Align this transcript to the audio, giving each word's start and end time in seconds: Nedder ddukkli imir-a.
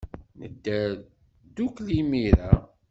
Nedder 0.39 0.89
ddukkli 1.47 1.95
imir-a. 2.01 2.51